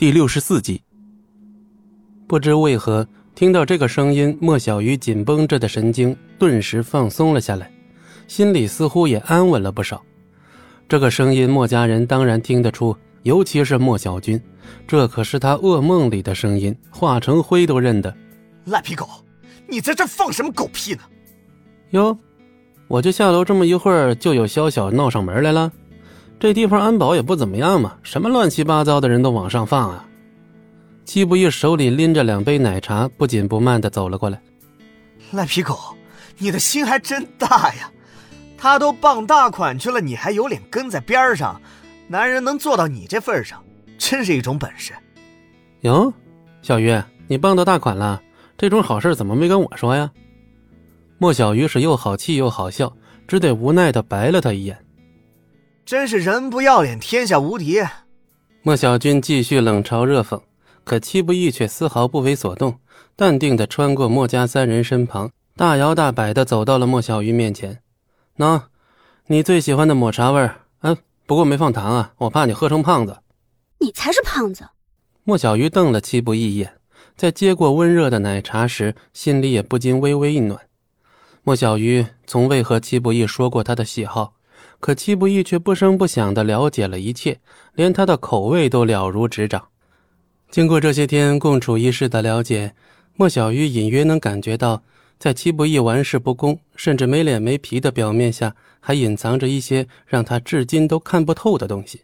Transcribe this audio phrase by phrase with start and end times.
[0.00, 0.80] 第六十四集。
[2.26, 7.70] 不知为何，听到这个声音，莫小鱼紧绷着的神经顿时放松了下来，
[8.26, 10.02] 心里似乎也安稳了不少。
[10.88, 14.42] 这个声音，莫家人当然听得出，尤其是莫小军，
[14.86, 18.16] 这可是他噩梦里的声音，化成灰都认得。
[18.64, 19.06] 赖皮狗，
[19.68, 21.00] 你在这放什么狗屁呢？
[21.90, 22.16] 哟，
[22.88, 25.70] 我就下楼这么一会儿，就有宵小闹上门来了。
[26.40, 30.06] 这地方安保也不怎么样嘛，什么乱七八糟的人都往上放啊！
[31.04, 34.40] 季不易手里拎着两杯奶茶，不紧不慢的走了过来。
[35.32, 35.78] 赖皮狗，
[36.38, 37.92] 你的心还真大呀！
[38.56, 41.60] 他都傍大款去了，你还有脸跟在边上？
[42.08, 43.62] 男人能做到你这份上，
[43.98, 44.94] 真是一种本事。
[45.82, 46.10] 哟，
[46.62, 46.98] 小鱼，
[47.28, 48.18] 你傍到大款了？
[48.56, 50.10] 这种好事怎么没跟我说呀？
[51.18, 52.90] 莫小鱼是又好气又好笑，
[53.28, 54.78] 只得无奈的白了他一眼。
[55.90, 57.82] 真是人不要脸，天下无敌。
[58.62, 60.40] 莫小军继续冷嘲热讽，
[60.84, 62.78] 可戚不义却丝毫不为所动，
[63.16, 67.80] 淡定地穿过莫家三人身旁，大摇大摆地走到了莫小鱼面前。
[68.36, 68.62] 喏，
[69.26, 73.18] 你最喜欢的抹茶味儿，嗯，不过没放糖啊，我怕你喝成胖子。
[73.80, 74.64] 你才是胖子。
[75.24, 76.72] 莫小鱼瞪了戚不义一眼，
[77.16, 80.56] 在接过温热的奶茶时，心里也不禁微微一暖。
[81.42, 84.34] 莫小鱼从未和戚不义说过他的喜好。
[84.78, 87.38] 可戚不义却不声不响地了解了一切，
[87.74, 89.68] 连他的口味都了如指掌。
[90.50, 92.74] 经过这些天共处一室的了解，
[93.14, 94.82] 莫小鱼隐约能感觉到，
[95.18, 102.02] 在戚不义玩世不恭，甚至没脸没皮的表面下，还隐藏着一些让他至今都看不透的东西。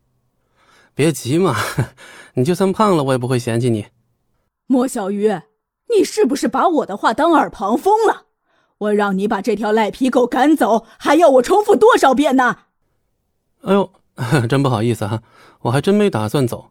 [0.95, 1.57] 别急嘛，
[2.35, 3.87] 你就算胖了，我也不会嫌弃你。
[4.67, 5.29] 莫小鱼，
[5.97, 8.26] 你是不是把我的话当耳旁风了？
[8.79, 12.59] 我让你把这条赖皮狗赶走，还要我重复多少遍呢？
[13.63, 13.91] 哎呦，
[14.49, 15.23] 真不好意思哈，
[15.63, 16.71] 我还真没打算走，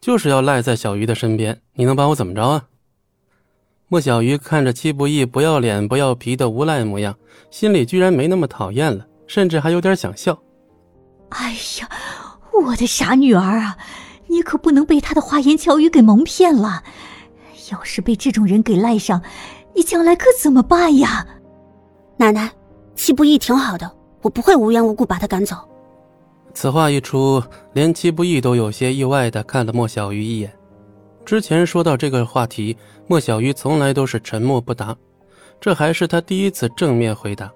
[0.00, 1.60] 就是要赖在小鱼的身边。
[1.74, 2.64] 你能把我怎么着啊？
[3.86, 7.16] 莫小鱼看着戚不义不要脸不要皮的无赖模样，
[7.50, 10.38] 心里居然没那么讨厌了，甚至还有点想笑。
[11.30, 11.88] 哎呀，
[12.64, 13.78] 我的傻女儿啊，
[14.26, 16.82] 你可不能被他的花言巧语给蒙骗了。
[17.70, 19.22] 要是被这种人给赖上，
[19.78, 21.24] 你将来可怎么办呀？
[22.16, 22.50] 奶奶，
[22.96, 23.88] 戚不义挺好的，
[24.22, 25.54] 我不会无缘无故把他赶走。
[26.52, 27.40] 此话一出，
[27.74, 30.52] 连戚不义都有些意外的看了莫小鱼一眼。
[31.24, 34.96] 之前说到这个话题，莫小鱼从来都是沉默不答，
[35.60, 37.48] 这还是他第一次正面回答。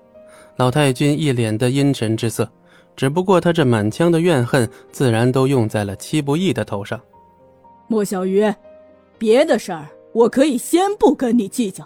[0.58, 2.48] 老太君一脸的阴沉之色，
[2.94, 7.00] 只不过他这满腔的怨恨，自然都用在了戚不义的头上。
[7.88, 8.48] 莫小鱼，
[9.18, 11.84] 别的事儿我可以先不跟你计较，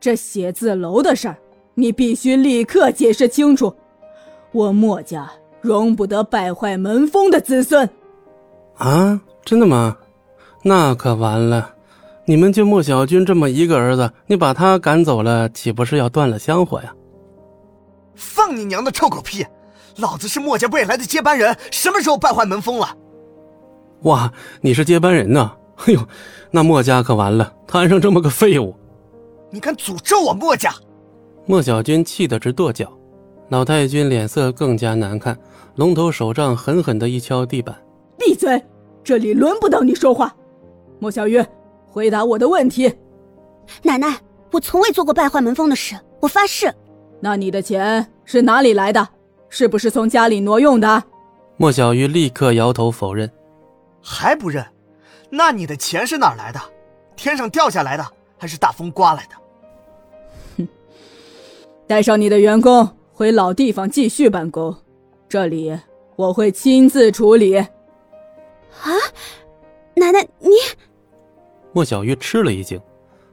[0.00, 1.36] 这写字楼的事儿，
[1.74, 3.74] 你必须立刻解释清楚。
[4.52, 5.30] 我莫家。
[5.62, 7.86] 容不得败坏门风的子孙，
[8.78, 9.20] 啊！
[9.44, 9.94] 真的吗？
[10.62, 11.74] 那可完了！
[12.24, 16.94] 你们就莫小军这么一个儿子，你把他赶走了，岂不是要断了香火呀？
[18.14, 19.44] 放你娘的臭狗屁！
[19.96, 22.88] 老子是莫家未来的接班人，什么时候败坏门风了？
[24.04, 24.32] 哇！
[24.62, 25.52] 你是接班人呐？
[25.84, 26.00] 哎呦，
[26.50, 28.74] 那莫家可完了，摊上这么个废物！
[29.50, 30.72] 你敢诅咒我莫家？
[31.46, 32.90] 莫小军气得直跺脚。
[33.48, 35.36] 老太君脸色更加难看，
[35.74, 37.76] 龙头手杖狠狠的一敲地板
[38.16, 38.62] ：“闭嘴！
[39.02, 40.32] 这里轮不到你说话。”
[41.00, 41.44] 莫小鱼，
[41.86, 42.94] 回答我的问题。
[43.82, 44.16] 奶奶，
[44.52, 46.72] 我从未做过败坏门风的事，我发誓。
[47.18, 49.08] 那你的钱是哪里来的？
[49.48, 51.02] 是不是从家里挪用的？
[51.56, 53.28] 莫小鱼立刻摇头否认。
[54.00, 54.64] 还不认？
[55.28, 56.60] 那你的钱是哪来的？
[57.16, 58.06] 天上掉下来的，
[58.40, 59.36] 还是大风刮来的？
[60.56, 60.68] 哼！
[61.86, 62.96] 带上你的员工。
[63.12, 64.74] 回老地方继续办公，
[65.28, 65.78] 这里
[66.16, 67.54] 我会亲自处理。
[67.54, 67.68] 啊，
[69.94, 70.48] 奶奶你！
[71.74, 72.80] 莫小鱼吃了一惊，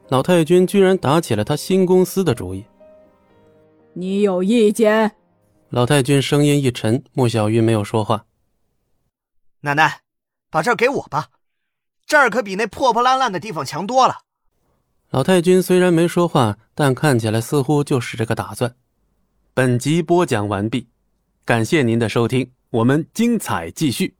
[0.10, 2.66] 老太君居然打起了他新公司的主意。
[3.94, 5.10] 你有意见？
[5.70, 8.26] 老太君声音一沉，莫小鱼没有说话。
[9.62, 10.02] 奶奶，
[10.52, 11.28] 把这儿给我吧，
[12.06, 14.18] 这儿可比那破破烂烂的地方强多了。
[15.10, 18.76] 老太君虽然没说话，但看起来似乎就是这个打算。
[19.54, 20.90] 本集播讲完毕，
[21.46, 24.17] 感谢您的收听，我们精彩继续。